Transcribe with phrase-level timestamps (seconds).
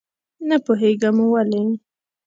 [0.47, 1.61] نه پوهېږم ولې.